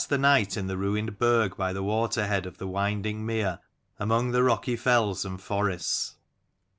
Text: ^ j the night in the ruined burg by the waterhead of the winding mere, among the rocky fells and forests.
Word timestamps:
^ 0.01 0.03
j 0.03 0.07
the 0.09 0.17
night 0.17 0.57
in 0.57 0.65
the 0.65 0.79
ruined 0.79 1.19
burg 1.19 1.55
by 1.55 1.71
the 1.71 1.83
waterhead 1.83 2.47
of 2.47 2.57
the 2.57 2.65
winding 2.67 3.23
mere, 3.23 3.59
among 3.99 4.31
the 4.31 4.41
rocky 4.41 4.75
fells 4.75 5.23
and 5.23 5.39
forests. 5.39 6.15